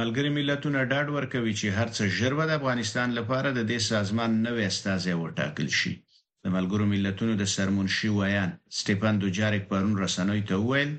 [0.00, 4.62] ملګری ملتونه ډاډ ورکوي چې هرڅه ژر به د افغانستان لپاره د دې سازمان نوې
[4.70, 5.92] استازي وټاکل شي
[6.44, 10.92] د ملګرو ملتونو د سرمنشي ویان سټيفن دوجاریک پرون رسنوي ته وویل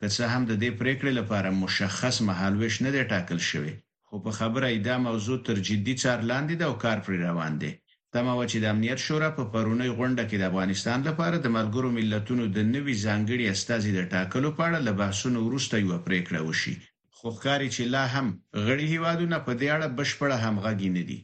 [0.00, 3.74] که څه هم د دې پریکړې لپاره مشخص مهالويش نه دی ټاکل شوی
[4.06, 7.52] خو په خبره ای دا موضوع تر جدي څار لاندې ده او کار پر روان
[7.62, 7.72] دی
[8.12, 11.88] دا مو چې د امنیت شورا په پرونی غونډه کې د افغانستان لپاره د ملګرو
[11.98, 16.76] ملتونو د نوي ځانګړي استازي د ټاکلو په اړه له بحثونو وروسته یو پریکړه وشي
[17.22, 18.26] خو ښکاري چې لا هم
[18.66, 21.18] غړي هیوادونه په دې اړه بشپړه همغږي نه دي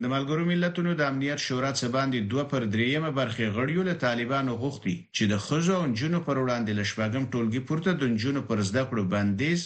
[0.00, 4.52] د ملګرو ملتونو د امنیت شورا څخه باندې 2 پر 3مه برخه غړیو له طالبانو
[4.62, 8.82] غوښتي چې د خزو او جنو پر وړاندې لښبګم ټولګي پورته د جنو پر زده
[8.88, 9.60] کړو بندیز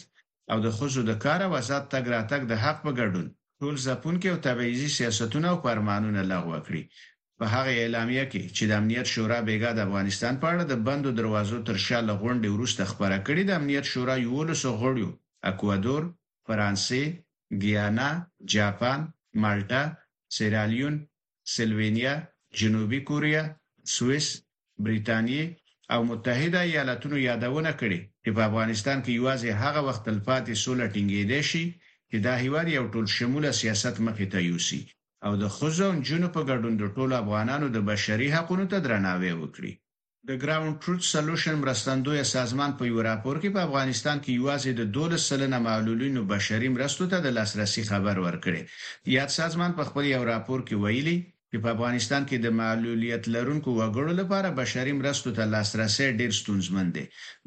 [0.50, 3.26] او د خزو د کار او آزاد تګ راتګ د حق په ګډون
[3.60, 6.82] ټول ځپونکي او تبعیضي سیاستونه او فرمانونه لغوه کړي
[7.38, 11.10] په هغه اعلامیه کې چې د امنیت شورا بیګا د افغانستان په اړه د بندو
[11.18, 15.12] دروازو تر شا لغونډې وروسته خبره کړې د امنیت شورا یو لس غړیو
[15.50, 16.02] اکوادور،
[16.46, 17.02] فرانسې،
[17.62, 18.10] ګیانا،
[18.54, 19.00] جاپان،
[19.42, 19.82] مالټا،
[20.34, 20.94] سیرالیون،
[21.54, 22.14] سلووینیا،
[22.58, 23.42] جنوبي کوریا،
[23.94, 24.26] سوئیس،
[24.84, 25.44] برېټانیا
[25.94, 31.40] او متحده ایالاتونو یادونه کړې چې په افغانستان کې یوازې هغه وخت تلپاتې سولې ټینګېدې
[31.50, 31.64] شي
[32.10, 34.80] چې دا هیواد یو ټول شموله سیاست مخې ته یوسي
[35.26, 39.32] او د خزو او جنو په ګډون د ټولو افغانانو د بشري حقوقو ته درناوی
[39.36, 39.72] وکړي
[40.32, 44.82] د ګراوند ټروت سولوشن مرستندوی سازمان په یو راپور کې په افغانستان کې یوازې د
[44.96, 48.62] 12 سلنه معلولینو بشري مرستو ته د لاسرسي خبر ورکړي
[49.16, 51.16] یاد سازمان په خپل یو راپور کې ویلي
[51.50, 56.86] چې په افغانستان کې د معلولیت لرونکو وګړو لپاره بشري مرستو ته لاسرسي ډېر ستونزمن
[56.98, 57.04] دی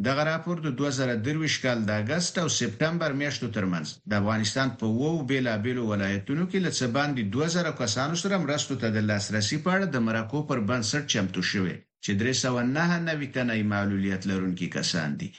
[0.09, 5.13] دغه راپور د 2023 کال د اگست او سپتمبر میاشتو ترمنځ د افغانستان په وو
[5.31, 9.97] بیلابېلو ولایتونو کې لڅ باندې 2000 کسانو سره مرستو ته د لاسرسي په اړه د
[10.11, 15.29] مرکو پر بنسټ چمتو شوی چې درې سوه نهه نوي تنه معلولیت لرونکي کسان دي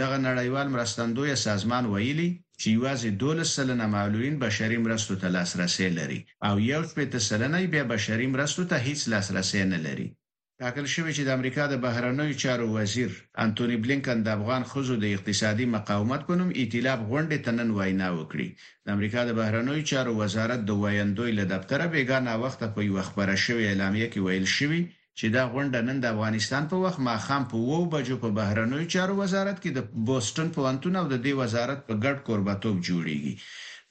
[0.00, 2.28] دغه نړیوال مرستندوی سازمان ویلي
[2.60, 7.84] چې یوازې 12 سلنه معلولین بشري مرستو ته لاسرسي لري او یو شپږ سلنه بیا
[7.94, 10.08] بشري مرستو ته هیڅ لاسرسي نه لري
[10.60, 13.10] ټاکل شوی چې د امریکا د بهرنیو چارو وزیر
[13.44, 18.48] انټونی بلینکن د افغان خزو د اقتصادي مقاومت په نوم ائتلاف غونډه تنن وینا وکړي
[18.84, 23.34] د امریکا د بهرنیو چارو وزارت د وایندوی له دفتره بیگانه وخت په یو خبره
[23.46, 24.82] شوی اعلامیه کې ویل شوی
[25.22, 29.14] چې دا غونډه نن د افغانستان په وخت ماخام په وو بجو په بهرنوي چارو
[29.22, 33.32] وزارت کې د بوسټن په وانتون او د دې وزارت په ګډ قربتوب جوړیږي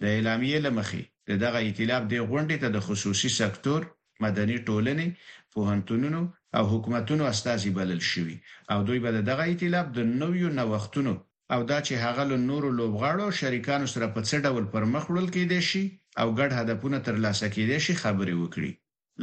[0.02, 1.02] د اعلامیه لمخې
[1.44, 3.80] دغه ائتلاف د غونډې ته د خصوصي سکتور
[4.24, 5.08] مدني ټولنې
[5.54, 6.22] په هنتونونو
[6.58, 8.38] او حکومتونو استازي بلل شوی
[8.72, 11.14] او دوی به دغه ائتلاف د نویو نوښتونو
[11.54, 15.60] او دا چې هغه له نورو لوبغاړو شریکانو سره په څه ډول پرمخ وړل کېدې
[15.70, 15.84] شي
[16.22, 18.72] او ګډ هدفونه ترلاسه کېدې شي خبرې وکړي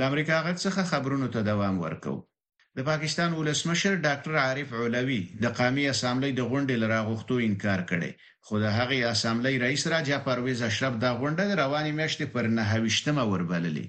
[0.00, 2.14] لامریکا غټ څخه خبرونو ته دوام ورکو
[2.76, 8.10] د پاکستان ولسمشر ډاکټر عارف علوی د قومي اسامبلی د غونډې لراغښتو انکار کړي
[8.46, 13.22] خو د هغې اسامبلی رئیس راجا پرویز اشرف دا غونډه د رواني میاشتې پر 9وشتمه
[13.32, 13.86] وربللې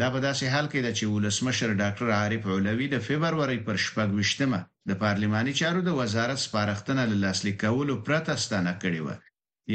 [0.00, 4.60] دا په داسې حال کې ده چې ولسمشر ډاکټر عارف علوی د فبرवरी پر 18مه
[4.90, 9.08] د پارلماني چارو د وزارت سپارښتنه لاسلیک کولو پرته ستانه کړې و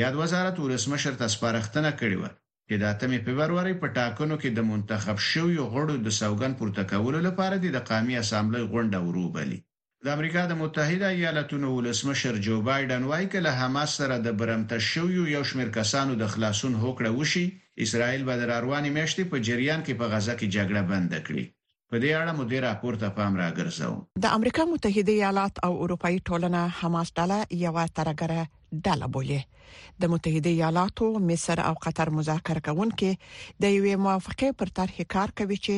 [0.03, 2.23] یاد وزارت ولسمشر ته سپارښتنه کړې و
[2.69, 7.19] چې د اتمې فبرवरी په ټاکنو کې د منتخب شویو غړو د سوګن پورته کولو
[7.27, 9.57] لپاره د قومي اسامبلی غونډه وروبلي
[10.05, 15.23] د امریکا د متحده ایالاتونو ولسمشر جو بایدن وایي کله حماس سره د برمته شویو
[15.35, 17.45] یو شمیر کسانو د خلاصون هوکړه وشي
[17.85, 21.45] اسرائیل به د رواني میاشتې په جریان کې په غزه کې جګړه بند کړي
[21.91, 26.61] په دې اړه مدیر راپور ته پام راګرځاو د امریکا متحده ایالات او اروپאי ټولنه
[26.81, 28.39] حماس ډله یو ترګره
[28.85, 29.39] ډله بولي
[30.03, 35.57] د متحده ایالاتو مصر او قطر مذاکره کوونکي د یوې موافقه پر طرحه کار کوي
[35.67, 35.75] چې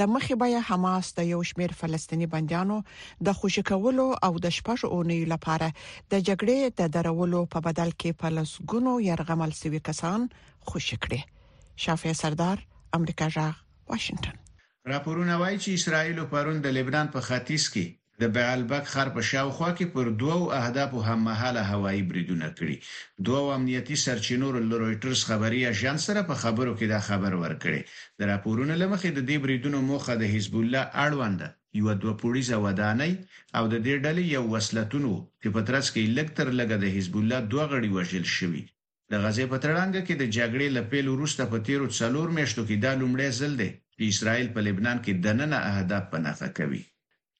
[0.00, 2.78] لمخې به حماس د یو شمیر فلسطینی بنديانو
[3.28, 5.68] د خوشکولو او د شپږ اونۍ لپاره
[6.10, 10.20] د جګړې د درولو په بدل کې په لسګونو يرغمل سوي کسان
[10.68, 11.20] خوشکړي
[11.86, 12.56] شافعي سردار
[13.00, 13.46] امریکا جا
[13.90, 19.22] واشنگټن راپورونه وايي چې اسرائیل پرون د لبنان په خاطیس کې د بیالبک خار په
[19.26, 22.76] شاوخوا کې پر دوو اهدافو هممهاله هوایی بریدونه کړي
[23.28, 27.80] دوه امنیتي سرچینو رويټرز خبري اژانس سره په خبرو کې دا خبر ورکړي
[28.20, 31.46] د راپورونو لمخې د دې بریدونو موخه د حزب الله اړوند
[31.80, 33.12] یو دوه پولیسه ودانۍ
[33.56, 37.40] او د دې ډلې یو وسلتونو چې په ترڅ کې لکتر لګه د حزب الله
[37.52, 38.62] دوه غړي وژل شوی
[39.12, 42.92] د غزې په ترڅنګ کې د جګړې لپاره وروسته په تیرو څلور میاشتو کې دا
[43.02, 46.84] لومړی ځل دی چې اسرائیل په لبنان کې دننه اهداف پناه کوي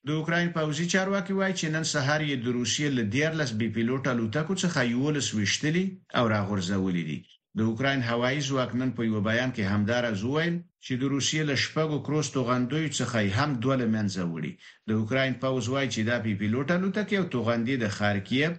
[0.07, 4.03] د اوکرين پوځي چارواکي وایي چې نن سهار یې د روسیې له 14 بي پيلوټ
[4.13, 5.83] الوتکو څخه 11 وشتلي
[6.17, 7.17] او راغورځولې دي
[7.57, 10.55] د اوکرين هوایي ځواک نن په یو بیان کې همدار زویل
[10.85, 14.53] چې د روسیې له شپږو کروستو غندوی څخه هم دوه لمنځه وړي
[14.87, 18.51] د اوکرين پوځ وایي چې دا بي پيلوټ الوتکې او توغندې د خارکیو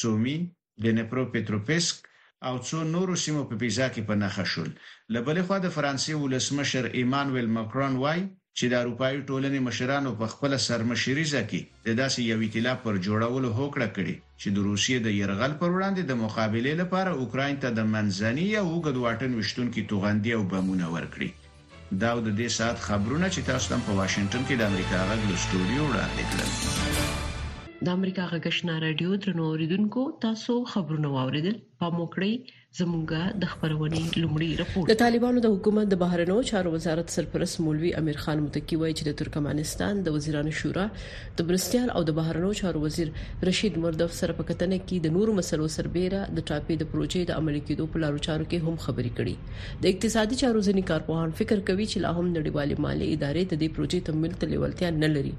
[0.00, 0.36] سومي
[0.84, 1.94] د نپرو پټروپسک
[2.48, 4.70] او څو نورو سیمو په پیزا کې په نخښول
[5.14, 8.22] لبلې خو د فرانسې ولسمشر ایمانوئل ماکرون وایي
[8.58, 13.48] چې د اروپایي ټولنې مشرانو په خپل سرمشريزه کې د داسې یو ائتلاف پر جوړولو
[13.58, 17.80] هوکړه کړې چې د روسیې د يرغل پر وړاندې د مقابلې لپاره اوکرين ته د
[17.94, 21.30] منځني او اوګد واټن وشتون کې توغندي او بمونه ورکړي
[22.02, 25.82] دا د دې سات خبرونه چې تاسو هم په واشنگټن کې د امریکا غږ لستوډیو
[25.88, 26.50] وړاندې کړل
[27.84, 32.32] د امریکا غږ شنا رادیو تر نوریدونکو تاسو خبرونه واوریدل په موکړی
[32.78, 37.88] زمونږه د خبرونې لومړی راپور د طالبانو د حکومت د بهرنیو چارو وزارت سرپرست مولوي
[38.00, 40.84] امیر خان متکی وایي چې د ترکمنستان د وزیرانو شورا
[41.40, 43.10] د برستیال او د بهرنیو چارو وزیر
[43.48, 47.40] رشید مردوف سره په کتنه کې د نورو مسلو سربېره د ټاپي د پروژې د
[47.42, 51.56] عملي کېدو په لارو چارو کې هم خبرې کړي د اقتصادي چارو ځینې کارپوهان فکر
[51.72, 55.34] کوي چې لا هم نړیوالې مالي ادارې د دې پروژې تمویل ته لیوالتیا نه لري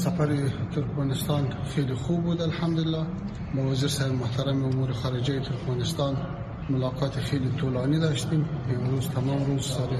[0.00, 0.28] سفر
[0.74, 1.44] ترکمنستان
[1.74, 3.02] خیلی خوب بود الحمدلله
[3.54, 6.14] موزر وزیر محترم امور خارجه ترکمنستان
[6.74, 8.44] ملاقات خیلی طولانی داشتیم
[8.74, 9.90] امروز تمام روز سر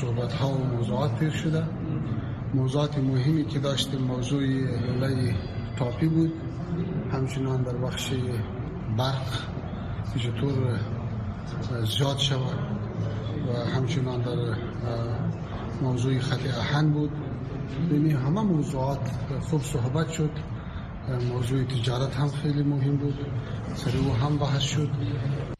[0.00, 1.62] صحبت ها و موضوعات پیر شده
[2.54, 4.42] موضوعات مهمی که داشتیم موضوع
[5.00, 5.32] لای
[5.76, 6.32] تاپی بود
[7.12, 8.10] همچنان در بخش
[8.98, 9.32] برق
[10.24, 10.54] چطور
[11.98, 12.56] زیاد شود
[13.48, 14.56] و همچنان در
[15.82, 17.10] موضوع خط احن بود
[17.90, 19.10] بین همه موضوعات
[19.40, 20.30] خوب صحبت شد
[21.10, 23.18] موضوع تجارت هم خیلی مهم بود
[23.74, 24.88] سره و هم بحث شد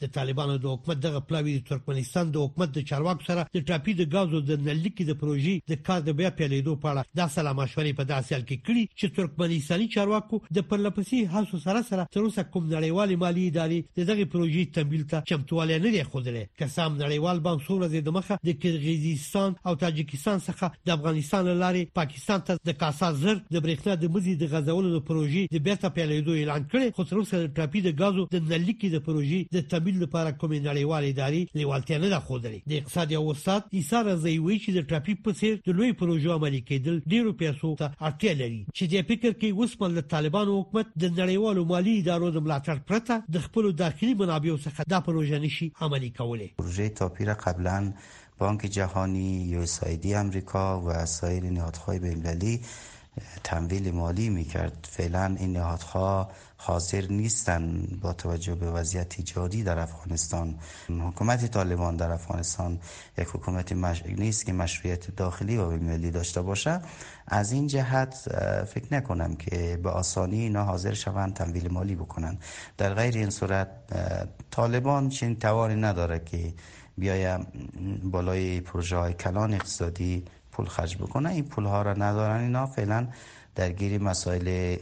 [0.01, 3.93] د طالبانو د حکومت دغه پلاوی د ترکمنستان د حکومت د چارواکو سره د ټاپي
[4.01, 7.57] د غازو د نللیکي د پروژې د کار د بیا پیلېدو په اړه د سلام
[7.61, 12.23] مشورې په داسې حال کې کړي چې ترکمنستاني چارواکو د پرلپسې هڅو سره سره تر
[12.25, 16.99] اوسه کوم نړیوال مالی ادارې دغه پروژې تمویل ته چمتووالی نه دی خوندلې که سم
[17.03, 22.63] نړیوال بانک سوره د مخه د کرغیزستان او تاجکستان څخه د افغانستان لارې پاکستان ته
[22.73, 26.65] د کاسا زر د برېښنا د مزي د غزولو پروژې پروژې د بیرته پیلېدو اعلان
[26.73, 30.33] کړی خو تر اوسه د ټاپي د غازو د نلیکې د پروژې د تمویل لپاره
[30.41, 34.81] کومې نړیوالې ادارې لیوالتیا نه ده ښودلې د اقتصاد یو استاد ایثار زوی چې د
[34.91, 39.09] ټاپي په څیر د لوی پروژو عملي کېدل ډیرو پیسو ته اړتیا لري چې د
[39.13, 43.73] فکر کې وسپل د طالبانو حکومت د نړیوالو مالی ادارو د ملاتړ پرته د خپل
[43.83, 47.79] داخلي منابعو څخه دا پروژه نشي عملي کوله پروژه تاپی را قبلا
[48.47, 52.57] بانک جهانی یوسایدی امریکا و سایر نهادهای بین‌المللی
[53.45, 60.59] تمویل مالی میکرد فعلا این نهادها حاضر نیستن با توجه به وضعیت جاری در افغانستان
[60.89, 62.79] حکومت طالبان در افغانستان
[63.19, 64.03] یک حکومت مش...
[64.07, 66.81] نیست که مشروعیت داخلی و ملی داشته باشه
[67.27, 68.15] از این جهت
[68.71, 72.39] فکر نکنم که به آسانی اینا حاضر شوند تمویل مالی بکنن
[72.79, 73.69] در غیر این صورت
[74.51, 76.55] طالبان چین توانی نداره که
[76.99, 77.47] بیایم
[78.05, 83.07] بالای پروژه های کلان اقتصادی پول خرج بکنن این پول ها را ندارن اینا فعلا
[83.55, 84.77] درگیری مسائل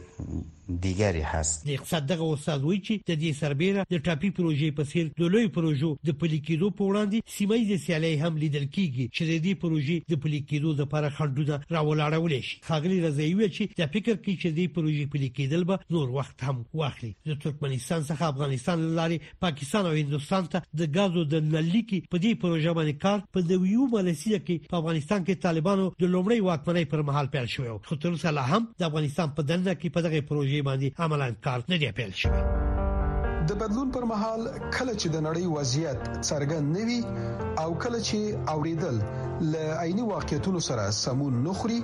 [0.69, 4.83] دیګری هست د اقتصاد دغه استاد وی چې د دې سربېره د ټاپي پروژې په
[4.91, 9.07] څیر د لوی پروژو د پلي کېدو په وړاندې سیمه ییز سیالي هم لیدل کیږي
[9.15, 13.93] چې د دې پروژې د پلي کېدو لپاره خندونه راولاړول شي خاغلی رضایي چې د
[13.95, 18.21] فکر کې چې دې پروژې پلي کېدل به نور وخت هم واخلي د ترکمنستان څخه
[18.33, 23.19] افغانستان لاره پاکستان او هندستان ته د غازو د نلیکي په دې پروژه باندې کار
[23.35, 27.77] په دویو ملسیه کې په افغانستان کې طالبانو د لومړی واکمنۍ پر مهال پیل شوی
[27.89, 30.87] خو تر اوسه لا هم د افغانستان په دننه کې په دغه پروژې پروژې باندې
[31.03, 32.41] عملاً کار نه دی پیل شوی
[33.49, 34.41] د بدلون پر مهال
[34.75, 36.99] کله چې د نړۍ وضعیت څرګند نوي
[37.63, 38.19] او کله چې
[38.53, 38.97] اوریدل
[39.51, 39.53] ل
[39.83, 41.79] عیني واقعیتونو سره سمون نخري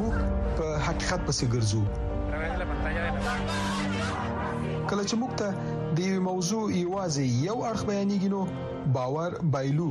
[0.00, 0.14] موږ
[0.60, 1.82] په حقیقت پسې ګرځو
[4.88, 5.48] کله چې موږ ته
[5.98, 8.40] د موضوع ایوازي یو اړه بیانېږي نو
[8.96, 9.90] باور بایلو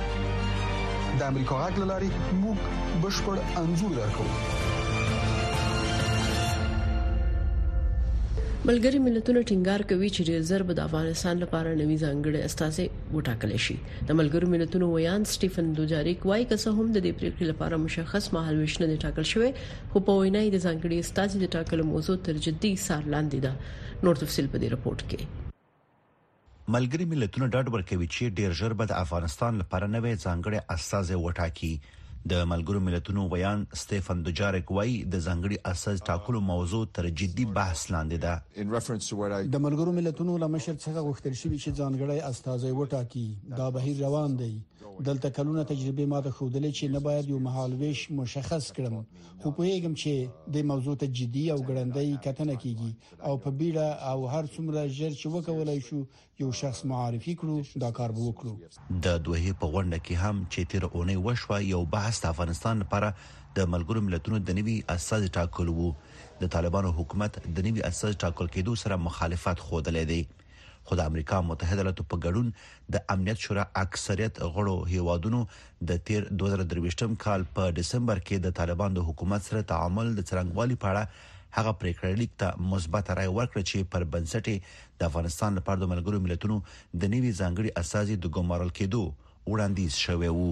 [1.21, 2.07] د امریکا غاګ لاري
[2.41, 2.57] موږ
[3.01, 4.23] بشپړ انزور درکو
[8.67, 14.09] بلګری ملتونو ټینګار کوي چې ریزرو د افغانستان لپاره نوي ځانګړي استاسي وټاکل شي د
[14.19, 18.57] ملګرو ملتونو ویان سټیفن دوجاریک وايي که څه هم د دې پریکړې لپاره مشخص ماحول
[18.63, 19.51] وښنه نه ټاکل شوی
[19.91, 24.09] خو په وینا یې د ځانګړي استاسي د ټاکلو موضوع تر جدي سار لاندې ده
[24.09, 25.49] نور تفصيل په دې رپورت کې
[26.73, 31.71] ملګری ملتونه ډاډ ورکوي چې ډیر ژر به د افغانستان لپاره نوې ځانګړي اساس وټاکي
[32.33, 37.83] د ملګرو ملتونو بیان ستيفن دوجارک وای د ځانګړي اساس ټاکلو موضوع تر جدي بحث
[37.95, 43.27] لاندې ده د ملګرو ملتونو لمشر څخه غوښتل شوی چې ځانګړي اساس وټاکي
[43.59, 44.53] دا بهیر روان دی
[45.05, 48.95] دلته کلونه تجربه ما ته خودلې چې نه باید یو مهالويش مشخص کړم
[49.41, 54.27] خو پوهیږم چې د موضوع ته جدي او ګړندۍ کتنه کیږي او په بیړه او
[54.33, 56.01] هر څومره ژر چې وکولای شو
[56.43, 60.89] یو شخص معرفي کړو دا کار وکړو د دوه په غونډه کې هم چې تیر
[60.91, 63.13] اونۍ وشوه یو بحث د افغانستان لپاره
[63.59, 65.89] د ملګرو ملتونو د نوي اساس ټاکل وو
[66.43, 70.21] د طالبانو حکومت د نوي اساس ټاکل کېدو سره مخالفت خوده لیدي
[70.91, 72.47] خو د امریکا متحده ایالاتو په ګډون
[72.95, 75.37] د امنیت شورا اکثریت غړو هیوادونو
[75.91, 80.77] د تیر 2023م کال په دسمبر کې د طالبان د حکومت سره تعامل د څرنګوالي
[80.81, 84.57] په اړه هغه پریکړه لیک ته مثبت رائے ورکړه چې پر بنسټ
[85.03, 89.05] د افغانستان لپاره د ملګرو ملتونو د نوي ځانګړي اساسي د ګمارل کېدو
[89.53, 90.51] وړاندیز شوی وو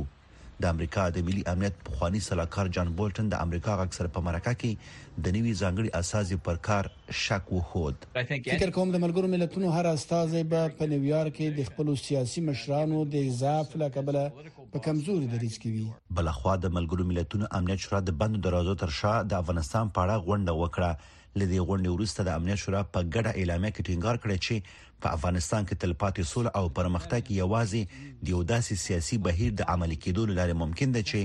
[0.64, 5.22] د امریکا د ملي امنیت پخوانی سلاکار جان بولټن د امریکا اکثر په مرکه کې
[5.28, 6.90] د نوي ځانګړي اساسي پر کار
[7.20, 11.92] شک وخود فکر کوم د ملګرو ملتونو هر استاد به په نیویارک کې د خپل
[12.04, 14.26] سیاسي مشرانو د اضاف لکبله
[14.74, 15.86] په کمزوري دریز کوي
[16.20, 20.28] بلخوا د ملګرو ملتونو امنیت شورا د بند درازو تر شا د افغانستان په اړه
[20.28, 24.56] غونډه وکړه لدې غونډې وروسته د امنیت شورا په ګډه اعلامیه کې ټینګار کړی چې
[25.02, 27.82] په افغانستان کې تلپاتې سول او پرمختګ یوازې
[28.24, 31.20] د یو داسې سیاسي بهیر د عملي کېدو لپاره ممکن ده چې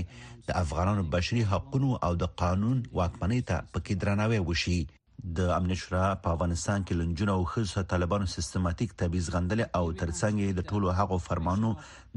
[0.47, 4.79] د افغانانو بشري حقوقو او د قانون واکمنۍ ته پکې درناوی وشي
[5.27, 10.49] د امن شورا په افغانستان کې لنجونو او خصه طالبانو سیستماتیک تبعیض غندل او ترڅنګ
[10.57, 11.69] د ټولو هغو فرمانو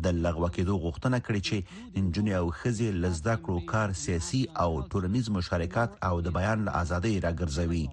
[0.07, 5.31] د لغوه کېدو غوښتنه کړې چې لنجونو او خزي لزده کړو کار سیاسي او ټولنیز
[5.39, 7.87] مشارکت او د بیان ازادي راګرځوي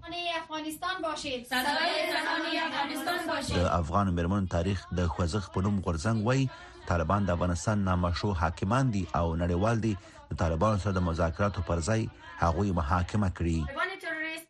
[3.59, 6.41] د افغان مرمن تاریخ د خوځښت په نوم غورځنګ وای
[6.89, 9.95] طالبان د افغانستان نامشروع حاکمان دي او نړیوال دي
[10.29, 12.01] د طالبانو سره د مذاکراتو پر ځای
[12.43, 13.59] هغوی محاکمه کړي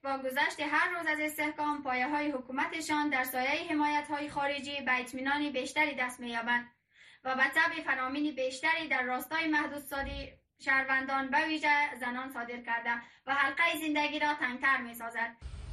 [0.05, 4.97] با گذشت هر روز از استحکام پایه های حکومتشان در سایه حمایت های خارجی به
[5.03, 6.67] اطمینان بیشتری دست می‌یابند
[7.23, 10.27] و به طبع فرامین بیشتری در راستای محدودسازی
[10.65, 12.93] شهروندان به ویژه زنان صادر کرده
[13.25, 14.93] و حلقه زندگی را تنگتر می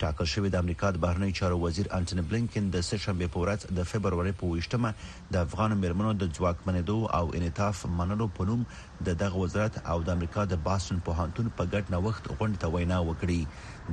[0.03, 3.61] ټاکل شوی د امریکا د بهرنی چارو وزیر انټونی بلینکن د سه شنبه په ورځ
[3.79, 4.91] د فبرवरी په 28مه
[5.35, 8.61] د افغان مرمنو د ځواکمنېدو او انعطاف منلو په نوم
[9.09, 12.67] د دغه وزارت او د امریکا د باستون په هانتون په ګډ نوښت غونډه ته
[12.75, 13.41] وینا وکړي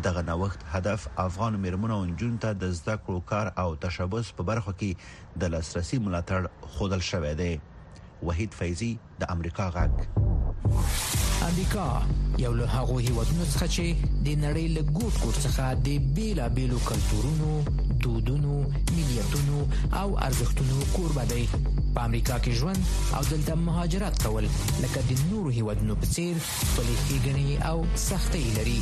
[0.07, 4.41] دغه نوښت هدف افغان مرمنو او جون ته د زده کړو کار او تشبث په
[4.53, 7.53] برخه کې د لاسرسي ملاتړ خودل شوی دی
[8.27, 10.77] وحید فیضی د امریکا غږ
[11.47, 11.85] امریکا
[12.41, 13.85] یو له هغه هیوادونو څخه چې
[14.27, 17.51] د نړۍ له ګوټ ګوټ څخه د بیلابیلو کلتورونو
[18.03, 18.55] دودونو
[18.93, 19.59] ملیتونو
[19.99, 21.43] او ارزښتونو کوربه دی
[21.95, 22.81] په امریکا کې ژوند
[23.19, 24.47] او دلته مهاجرت کول
[24.83, 28.79] لکه د نورو هیوادونو په څیر خپل ښېګڼې او سختۍ لري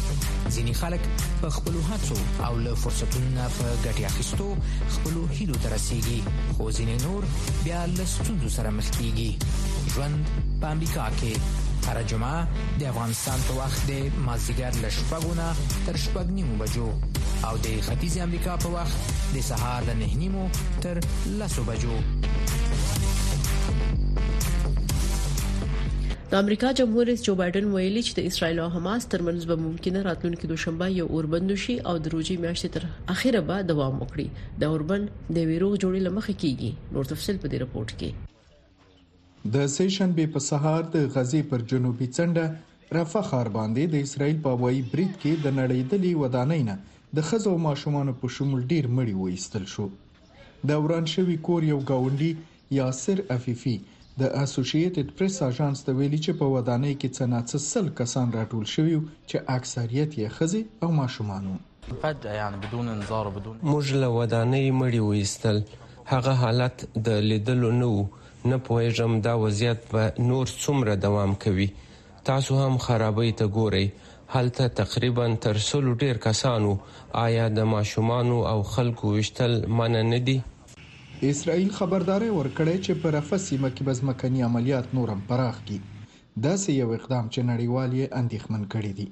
[0.56, 1.02] ځینې خلک
[1.44, 2.18] په خپل هڅو
[2.50, 4.50] او له فرصتونو نه په ګټه اخیستو
[4.98, 7.22] خپل هیلو ته رسیږي خو ځینې نور
[7.66, 10.32] بیا له ستونزو سره مخ کیږي کیږي ژوند
[10.62, 11.34] په امریکا کې
[11.90, 15.46] هر جمعه د افغانستان په وخت د مازیګر له شپږونه
[15.90, 16.88] تر شپږ نیمو بجو
[17.48, 20.46] او د ختیځ امریکا په وخت د سهار له نه نیمو
[20.88, 21.02] تر
[21.44, 22.00] لسو بجو
[26.32, 30.00] د امریکا جمهور رئیس جو بایدن ویلي چې د اسرایل او حماس ترمنځ به ممکنه
[30.08, 34.74] راتلونکي دوشنبه یو اوربند شي او د روزي میاشتې تر اخیره به دوام وکړي د
[34.74, 38.34] اوربند د ویروغ جوړې لمخې کیږي نور تفصيل په دې رپورت کې
[39.54, 42.46] د سې شنبه په سهار د غزې پر جنوبي څنډه
[42.98, 46.76] رفح ښار باندې د اسرایل په وایي بریټ کې د نړیدلې ودانۍ نه
[47.18, 49.88] د خزو ماشومان په شمول ډیر مړي وېستل شو
[50.70, 52.32] د وران شوی کور یو گاونډي
[52.82, 53.76] یاسر عفیفي
[54.20, 58.98] د اسوسییټډ پریس اژانس ته ویلي چې په ودانۍ کې څناڅه سل کسان راټول شوي
[59.30, 61.58] چې اکثریت یې خزي او ماشومان وو
[62.02, 65.58] فجأة يعني بدون انذار بدون موږ له ودانۍ مړي وېستل
[66.14, 67.92] هغه حالت د لیدلو نو
[68.52, 71.70] نه پوهیږم دا وضعیت به نور څومره دوام کوي
[72.30, 73.88] تاسو هم خرابې ته ګورئ
[74.36, 76.72] هلته تقریبا تر سلو ډیر کسانو
[77.26, 80.38] آیا د ماشومانو او خلکو وشتل من نه دي
[81.34, 85.78] اسرائیل خبرداري ورکړی چې په رفح سیمه کې بزمکني عملیات نورم پراخ کی
[86.46, 89.08] دا سه یو اقدام چې نړیوالې اندېښمن کړي دي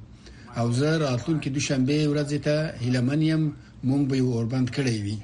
[0.63, 5.19] او زه راتلونکي دوشنبه ورځ ته هیلمنیم مونږ به یو اوربند کړی وی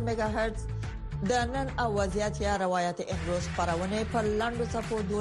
[0.09, 0.63] میگا هرتز
[1.29, 5.15] د نن او وضعیت یا روایت امروز خبرونه پر لاندو صفو 2140.0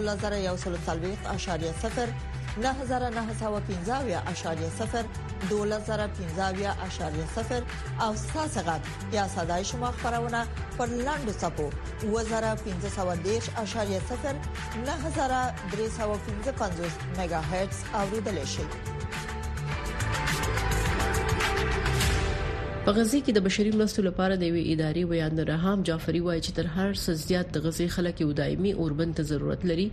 [2.62, 2.66] 9915.0
[5.50, 5.54] 2015.0
[8.06, 8.80] او ساسغات
[9.12, 10.46] یا صداي شما خبرونه
[10.78, 11.70] پر لاندو صفو
[12.14, 12.20] 1510.0
[14.86, 14.92] 9315.5
[17.20, 18.62] میگا هرتز اوریدل شي
[22.86, 26.54] په غزي کې د بشري مرستو لپاره د یوې ادارې ویاند رحام جعفری وایي چې
[26.56, 29.84] تر هر څه زیات د غزي خلک یو دایمي اوربند ته ضرورت لري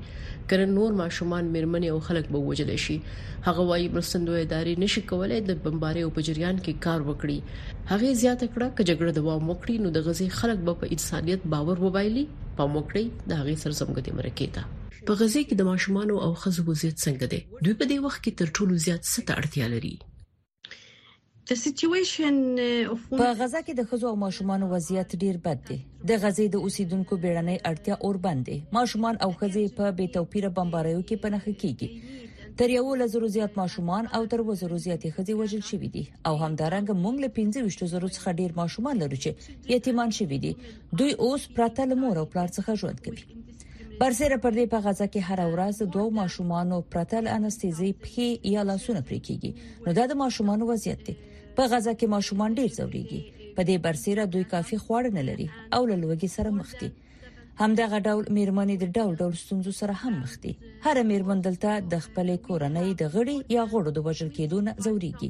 [0.50, 2.96] کړه نور ماشومان مرمنې او خلک به وجل شي
[3.48, 8.42] هغه وایي مرستندوی ادارې نشي کولای د بمباري او پجریان کې کار وکړي هغه زیات
[8.54, 12.26] کړه چې جګړه دوام وکړي نو د غزي خلک به په انسانيت باور وبایلي
[12.58, 14.68] پام وکړي د هغه سرسمګتي مرکه ده
[15.08, 18.40] په غزه کې د ماشومان او خزو وضعیت څنګه دی دوی په دې وخت کې
[18.44, 19.96] تر ټولو زیات څه ته اړتیا لري
[21.50, 25.78] Uh, په غزا کې د خزو او ماشومان وضعیت ډیر بد دی
[26.10, 31.00] د غزې د اوسیدونکو بیړنۍ اړتیا اور باندې ماشومان او خزې په بې توپیره بمباریو
[31.08, 35.90] کې پناه کیږي تر یو لزر زیات ماشومان او تر وزر زیات خزې وژل شوې
[35.96, 40.54] دي او همدارنګه موږ له 15 زرو څخه ډیر ماشومان لرو چې یتیمان شوي دي
[41.02, 43.26] دوی اوس پراته لمور او پلار څخه ژوند کوي
[44.04, 48.70] برسره پر دې په غزا کې هر ورځ دوه ماشومان او پرتل انستیزي په یا
[48.72, 51.18] لاسونه پرې کیږي نو دا د ماشومان وضعیت دی
[51.60, 53.22] په غزا کې ماشومان ډیر زوريږي
[53.56, 56.90] په دې برسیره دوی کافي خواړه نه لري او له لوګي سره مخ دي
[57.62, 60.52] همدغه ډول میرمنې د ډول ډول ستونزو سره هم مخ دي
[60.86, 65.30] هر میرمن دلته د خپلې کورنۍ د غړي یا غړو د وجل کېدون زوريږي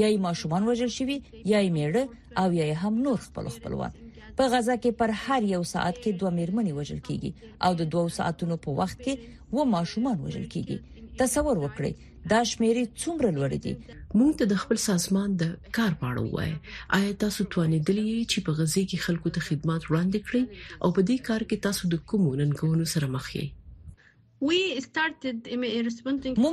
[0.00, 1.16] یا یې ماشومان وجل شوي
[1.52, 2.04] یا یې میړه
[2.40, 3.92] او یا یې هم نور خپل خپلوان
[4.36, 7.30] په غزا کې پر هر یو ساعت کې دوه میرمنې وژل کیږي
[7.66, 9.14] او د دوه ساعتونو په وخت کې
[9.56, 10.76] و ماشومان وژل کیږي
[11.20, 11.92] تصور وکړئ
[12.32, 13.74] دا شمیرې څومره لوړ دي
[14.20, 16.54] مونږ ته د خپل سازمان د کار په اړه وایي
[16.96, 20.42] آیا تاسو توانیدلی یئ چې په غزه کې خلکو ته خدمات وړاندې کړئ
[20.82, 23.48] او په دې کار کې تاسو د کومو ننګونو سره مخ یئ
[24.44, 25.14] موږ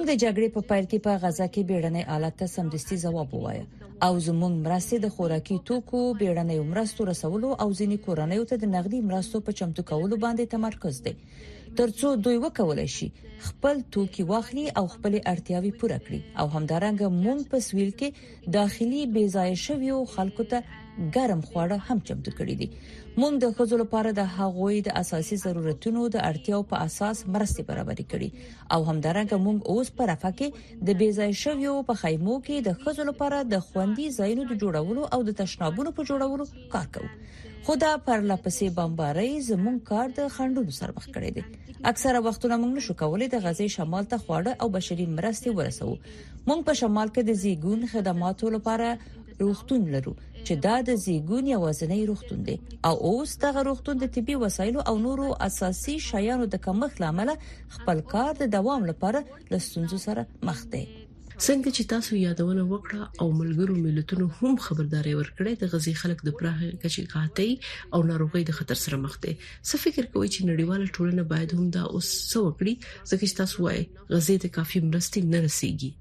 [0.10, 3.65] د جګړې په پیل کې په غزا کې بیړنۍ حالت ته سمدستي ځواب ووایو
[4.08, 9.00] او زموږ مرستې د خوراکي توکو بیړنۍ مرستو رسولو او ځینې کورنۍ ته د نغدي
[9.13, 11.13] مرستو په چمتو کولو باندې تمرکز دی
[11.77, 13.08] ترڅو دوی وکولای شي
[13.47, 18.10] خپل توکي واخلي او خپل اړتیاوي پوره کړي او همدارنګه مونږ په سویل کې
[18.55, 20.60] داخلي بیزای شویو خلکو ته
[21.15, 22.67] ګرم خواړه هم چمتو کړی دي
[23.19, 28.05] مونږ د خزو لپاره د هغوی د اساسي ضرورتونو د اړتیاو په اساس مرستې برابرې
[28.12, 28.29] کړي
[28.77, 33.08] او همدارنګه مونږ اوس په رافه کې د بیزای شویو په خیمو کې د خزو
[33.12, 37.10] لپاره د خوندې ځایونو د جوړولو او د تشنابونو په جوړولو کار کوو
[37.67, 41.43] خدا پر لپسې بمبارۍ زموږ کار د خندونو سر مخ کړی دی
[41.91, 45.98] اکثره وختونه موږ نشو کولای د غزې شمال ته خواړه او بشري مرستې ورسوو
[46.50, 48.89] موږ په شمال کې د زیګون خدماتو لپاره
[49.41, 52.58] روختون لرو چې دا د زیګون یوازنی روختون دی
[52.91, 57.34] او اوس دغه روختون د طبي وسایلو او نورو اساسي شیانو د کمښت لامل
[57.78, 60.84] خپل کار د دوام لپاره لستونځو سره مخ دی
[61.47, 66.30] څنګه چې تاسو یادونه وکړه او ملګرو ملتونو هم خبرداري ورکړه د غزي خلک د
[66.41, 67.52] پراخه کچې قحطۍ
[67.93, 69.34] او ناروغۍ د خطر سره مخ دي
[69.67, 72.73] څه فکر کوي چې نړیواله ټولنه باید هم دا اوس څه وکړي
[73.10, 75.91] ځکه چې تاسو وایي غزي ته کافي مرستې نه رسیږي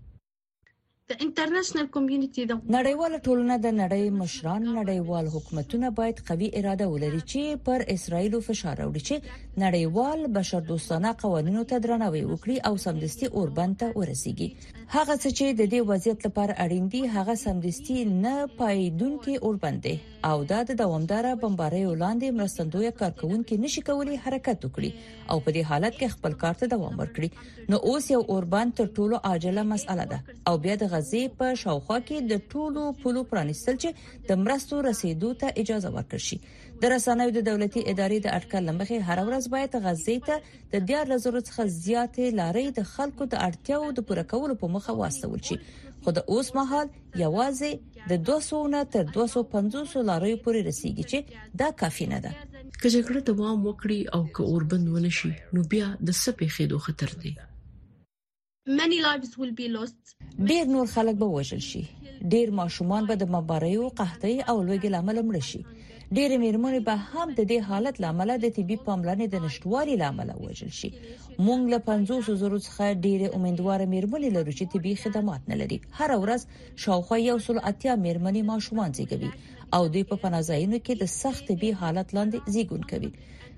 [1.10, 7.20] د انټرنیشنل کمیونټي د نړیوال ټولنه د نړۍ مشران نړیوال حکومتونه باید قوي اراده ولري
[7.30, 13.26] چې پر اسرایل فشار وړي چې نړیوال بشر دوستانه قوانینو ته درناوی وکړي او سمدستي
[13.36, 14.48] اوربند ته ورسیږي
[14.94, 19.94] هغه څه چې د دې وضعیت لپاره اړین دي هغه سمدستي نه پایدونکي اوربند دي
[20.26, 24.90] او دا د دوامدار بمباریو لاندې مرستندوی کارکونکو نشي کولی حرکت وکړي
[25.34, 28.88] او په دې حالت کې خپل کار ته دوام ورکړي نو اوس یو اوربان تر
[28.96, 33.78] ټولو عاجله مسأله ده او بیا د غزي په شاوخوا کې د ټولو پولو پرانستل
[33.82, 38.70] چې د مرستو رسیدو ته اجازه ورکړي شي د رسنوي د دولتي ادارې د اټکل
[38.70, 43.96] لمخې هر ورځ باید غزي ته د 10000 څخه زیاتې لارې د خلکو د اړتیاو
[44.00, 45.62] د پوره کولو په مخه واستول شي
[46.02, 46.86] خو د اوس مهال
[47.24, 47.70] یوازې
[48.10, 51.18] د 200 نه تر 250 لاریو پورې رسیدي چې
[51.60, 52.30] دا کافي نه ده
[52.80, 57.32] که جګړه دوام وکړي او که اوربند ونشي نو بیا د سپې خېدو خطر دی
[58.80, 60.00] many lives will be lost
[60.50, 61.84] ډیر نور خلک به وژل شي
[62.32, 65.62] ډیر ماشومان به د مبارۍ او قحطۍ او لوږې لامل مړ شي
[66.16, 70.70] ډېر میرمنې به هم د دې حالت لامل د طبي پاملرنې د نشټوالي لامل وژل
[70.78, 70.88] شي
[71.46, 76.10] مونږ له 500 زرو څخه ډېر امیدوار میرمنې لرو چې طبي خدمات نه لري هر
[76.24, 76.42] ورځ
[76.86, 79.30] شاوخوا یو سل اتیا میرمنې ماشومان زیږوي
[79.76, 83.10] او دوی په پناځایونو کې د سخت طبي حالت لاندې زیږون کوي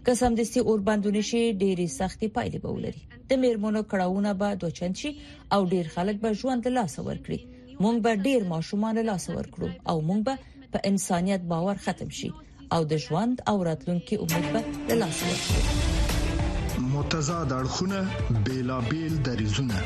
[0.08, 4.94] قسم دستي اور بندونه شي ډېری سختي پایلې به ولري د میرمنو کړهونه به دوچند
[5.02, 5.10] شي
[5.54, 7.40] او ډېر خلک به ژوند له لاس ورکړي
[7.84, 10.36] مونږ به ډېر ماشومان له لاس ورکړو او مونږ به
[10.72, 12.30] په انسانيت باور ختم شي
[12.74, 18.00] او د ژوند او راتلونکي امید به له لاسه ورشي متضاد اړخونه
[18.46, 19.78] بیلابل دریزونه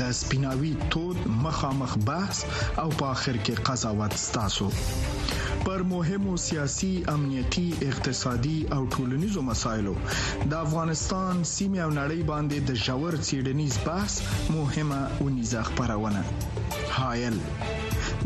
[0.00, 2.38] د سپیناوي تود مخامخ بحث
[2.80, 4.68] او په اخر کې قضاوت ستاسو
[5.66, 12.70] پر مهمو سیاسي امنيتي اقتصادي او ټولنيزو مسايلو د افغانستان سیمه او نړۍ باندې د
[12.86, 14.14] جوړ سيډنيز بحث
[14.56, 16.22] مهمه ونيزه خبرونه
[16.98, 17.36] هايل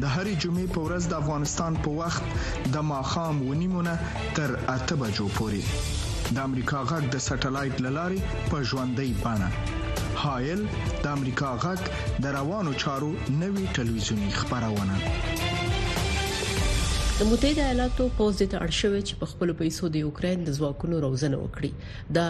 [0.03, 2.23] د هرې جمعې په ورځ د افغانستان په وخت
[2.75, 3.95] د ماخام ونیمونه
[4.37, 5.63] تر اته بجو پورې
[6.35, 9.49] د امریکا غږ د سټلایټ للارې په ژوندۍ بانه
[10.23, 10.61] هایل
[11.03, 11.81] د امریکا غږ
[12.23, 13.11] د روانو چارو
[13.43, 14.95] نوي ټلویزیونی خبرونه
[17.19, 20.97] د متحده ایالاتو پوز د اړ شوې چې په خپل پیسو د یوکرين د ځواکونو
[21.05, 21.71] روزنه وکړي
[22.19, 22.25] دا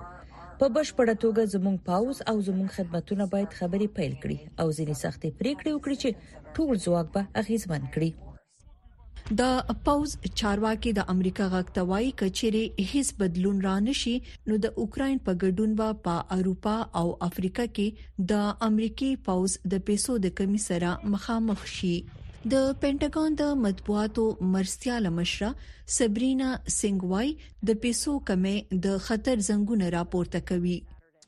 [0.60, 5.29] په بشپړه توګه زموږ پاوز او زموږ خدماتونه باید خبري پیل کړي او ځینې سختې
[5.41, 6.10] پریکړې وکړي چې
[6.55, 8.10] ټول ځواک به اغیزمن کړي
[9.35, 9.41] د
[9.85, 10.11] پاوز
[10.41, 12.61] چارواکي د امریکا غاکټوای کچيري
[12.91, 14.13] هیڅ بدلون را نشي
[14.51, 17.87] نو د اوکرين په ګډون به په اروپا او افریقا کې
[18.31, 21.93] د امریکای پاوز د پیسو د کمی سره مخامخ شي
[22.51, 25.51] د پینټاګون د مطبوعاتو مرسیال مشره
[25.97, 27.29] سبرینا سنگوای
[27.71, 28.55] د پیسو کمه
[28.87, 30.77] د خطر زنګونه راپورته کوي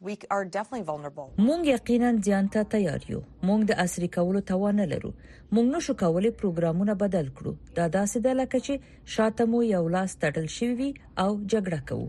[0.03, 5.09] مونږ یقینا ځان ته تیار یو مونږ د عصري کولو توان لرو
[5.53, 8.73] مونږ نشو کولای پروګرامونه بدل کړو دا داسې د لکه چې
[9.15, 10.89] شاته مو یو لاس تړل شوی وي
[11.23, 12.07] او جګړه کوو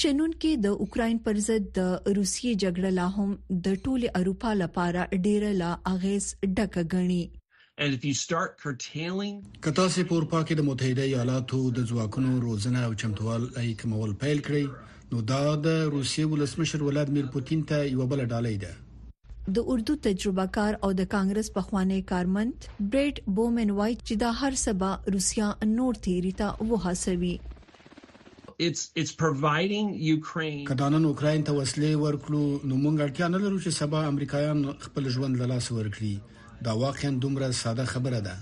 [0.00, 3.30] شنن کې د اوکرين پر ضد د روسي جګړه لا هم
[3.66, 7.22] د ټوله اروپا لپاره ډیره لا اغیز ډکه غني
[7.82, 9.34] and if you start curtailing
[9.68, 14.38] کتا سي پور پاکي د متحده ایالاتو د ځواکونو روزنه او چمتووال ای کومول پیل
[14.48, 14.64] کړی
[15.12, 20.44] نو دا د روسیې ولسمشر ولادمیر پوتین ته یو بل ډالۍ ده د اردو تجربه
[20.56, 25.98] کار او د کانګرس پخوانی کارمند بریټ بومن وایټ چې دا هر سبا روسیا نور
[26.08, 27.32] تیری ته وحاسوي
[28.68, 33.78] it's it's providing ukraine کډانن اوکرين ته وسلې ورکړو نو مونږ اړتیا نه لرو چې
[33.82, 36.14] سبا امریکایان خپل ژوند له لاس ورکړي
[36.70, 38.38] دا واقعا دومره ساده خبره ده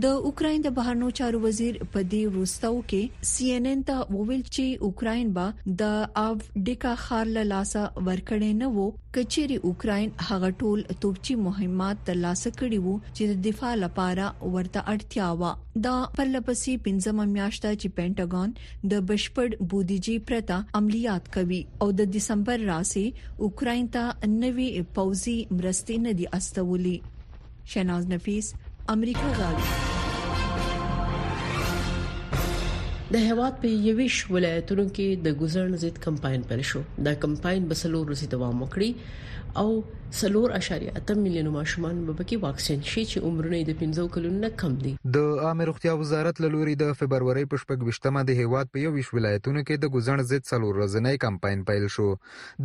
[0.00, 4.44] د اوکرين د بهرنو چارو وزیر په دې وروستو کې سی ان ان ته وویل
[4.46, 10.50] چې اوکرين به د اف ډیکا خار له لاسه ورکړې نه وو کچېری اوکرين هغه
[10.62, 15.52] ټول توپچي مهمات ترلاسه کړي وو چې د دفاع لپاره ورته اړتیا و
[15.90, 18.56] دا پرلپسې پنځم میاشته چې پینټاګون
[18.94, 26.06] د بشپړ بودیجی پرتا عملیات کوي او د دسمبر راسي اوکرين ته نوي پوزي مرستې
[26.08, 27.10] نه دي استولې
[27.72, 28.54] شیناز نفیس
[28.90, 29.64] امریکا غاړي
[33.12, 37.98] د هواد په یويش ولایتونو کې د گذرن ضد کمپاین پیل شو دا کمپاین بسلو
[38.08, 38.90] روسي دوام وکړي
[39.56, 44.40] او سلور اشاریه اته ملیون ماشومان به پکې واکسین شي چې عمرونه د 15 کلونو
[44.44, 48.38] نه کم دي د عامه روغتیا وزارت له لوري د فبرवरी په شپږ وشتمه د
[48.40, 52.08] هیواد په یو ویش ولایتونو کې د ګزړ ضد سلور ورځنی کمپاین پیل شو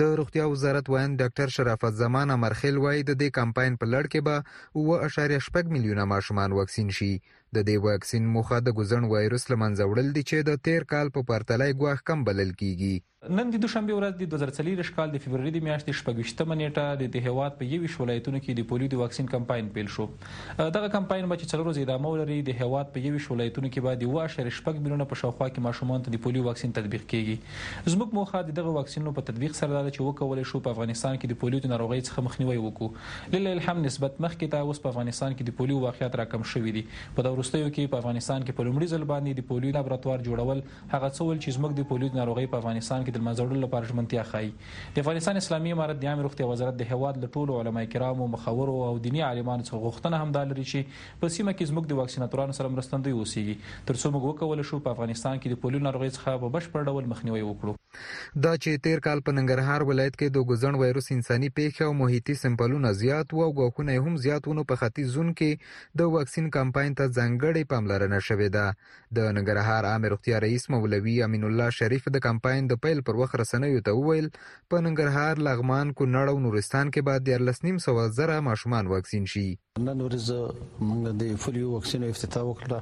[0.03, 4.29] د روغتیا وزارت وایي ډاکټر شرافت زمان امرخیل وایي د دې کمپاین په لړ کې
[4.29, 7.13] به 1.8 ملیون ماشومان واکسین شي
[7.55, 11.13] د دې واکسین موخه د ګزن وایروس له منځه وړل دي چې د تیر کال
[11.17, 12.97] په پرتلای ګواښ کم بلل کیږي
[13.37, 17.55] نن د دوشنبه ورځ د 2040 کال د فبرवरी د میاشتې شپږشتمه نیټه د هیواد
[17.61, 21.51] په یوه شولایتونو کې د پولیو د واکسین کمپاین پیل شو دغه کمپاین به چې
[21.51, 25.19] څلور ورځې ادامه ولري د هیواد په یوه شولایتونو کې به د 1.8 میلیونه په
[25.23, 29.27] شاوخوا کې ماشومان ته د پولیو واکسین تطبیق کیږي زموږ موخه د دغه واکسینونو په
[29.31, 32.59] تطبیق سره دا چې وکولای شو په افغانستان کې د پولیو د ناروغۍ څخه مخنیوي
[32.67, 36.79] وکړو لله الحمد نسبت مخکې ته اوس په افغانستان کې د پولیو واقعیت راکم شوې
[36.79, 36.87] دي
[37.19, 40.61] په وروستیو کې په افغانستان کې په لومړي ځل باندې د پولیو لابراتوار جوړول
[40.93, 44.49] هغه څول چې زموږ د پولیو ناروغي په افغانستان کې د منځړل لپاره ژمنتیا ښایي
[44.95, 48.79] د افغانستان اسلامي امارت د عام روغتي وزارت د هواد له ټولو علما کرامو مخاورو
[48.87, 52.57] او دینی عالمانو څخه غوښتنه هم دال لري چې په سیمه کې زموږ د واکسیناتورانو
[52.61, 56.55] سره مرستندوی اوسيږي ترڅو موږ وکول شو په افغانستان کې د پولیو ناروغي څخه په
[56.57, 57.75] بشپړ ډول مخنیوي وکړو
[58.45, 62.35] دا چې تیر کال په ننګرهار ولایت کې د ګزن وایروس انساني پیښه او محیطي
[62.43, 65.51] سمپلونه زیات وو او غوښنه هم زیات ونه په ختی زون کې
[66.01, 68.65] د واکسین کمپاین ته ځانګړې پاملرنه شوې ده
[69.19, 73.35] د ننګرهار عام روغتیا رئیس مولوي امین الله شریف د کمپاین د پیل پر وخت
[73.43, 74.27] رسنیو ته وویل
[74.73, 79.45] په ننګرهار لغمان کونړ او نورستان کې بعد د 11900 زره ماشومان واکسین شي
[79.89, 80.25] نن ورځ
[80.87, 82.79] موږ د پولیو واکسین افتتاح وکړه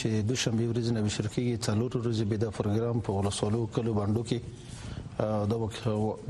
[0.00, 3.92] چې د شنبه ورځ نه بشر کې څلور ورځې به دا پروګرام په ولسوالو کلو
[3.98, 4.38] باندې کې
[5.52, 5.56] دا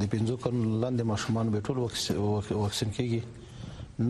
[0.03, 3.21] د پنځو کلو لاندې ماشومان به ټول واکسین کېږي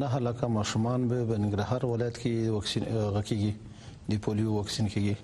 [0.01, 2.83] نه هلاکه ماشومان به په نګرهار ولایت کې واکسین
[3.17, 3.53] غکېږي
[4.13, 5.17] د پولیو واکسین کېږي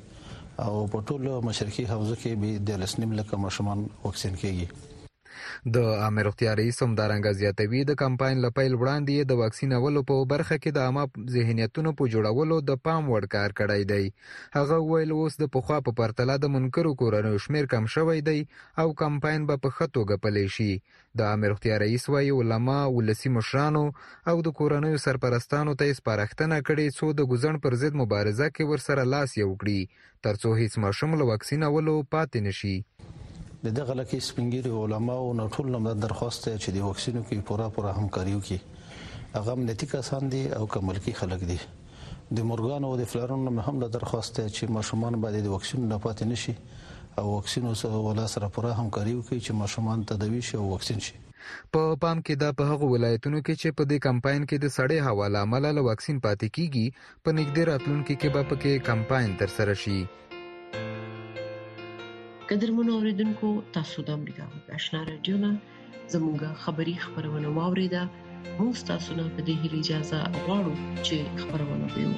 [0.64, 4.66] او په ټولو مشرقي حوزه کې به د لسنیم لکه ماشومان واکسین کېږي
[5.75, 10.14] د عامر اختیار رئیس هم دارنګ زیاتوي د کمپاین له پیل وړاندې د واکسینولو په
[10.33, 11.05] برخه کې د عامه
[11.37, 14.05] ذهنیتونو په جوړولو د پام وړ کار کړی دی
[14.57, 18.40] هغه ویل اوس د پخوا په پرتله د منکرو کورنیو شمیر کم شوی دی
[18.83, 20.71] او کمپاین به په خطوګه پلی شي
[21.21, 23.85] د عامر اختیار رئیس وایي علما ولسی مشرانو
[24.31, 29.03] او د کورنیو سرپرستانو ته سپارښتنه کړې څو د ګزن پر ضد مبارزه کې ورسره
[29.14, 29.81] لاس یو کړي
[30.27, 32.77] ترڅو هیڅ ماشوم له واکسین اولو پاتې نشي
[33.64, 37.90] د دغه لکه سپینګری علما او نټول نو درخواست چې د وکسینو کې پورا پورا
[37.98, 43.53] همکاري وکړي هغه ملتي کسان دي او کملکی خلک دي د مورګانو او د فلارونو
[43.68, 46.57] هم له درخواست چې ماشومان باید د وکسینو نه پاتې نشي
[47.20, 51.16] او وکسینو سره ولا سره پوره همکاري وکړي چې ماشومان تدوي شي او وکسین شي
[51.77, 55.07] په پام کې دا په هغو ولایتونو کې چې په دې کمپاین کې د سړې
[55.09, 59.79] حواله عمله له وکسین پاتې کیږي په نګدې راتلونکو کې به پکې کمپاین تر سره
[59.85, 59.96] شي
[62.50, 65.50] قدرمنو اوریدونکو تاسو د امریکا په آشنا رادیو نه
[66.14, 68.02] زموږه خبری خبرونه واوریده
[68.59, 70.74] مو تاسو نه په دې هیله اجازه غواړو
[71.07, 72.12] چې خبرونه به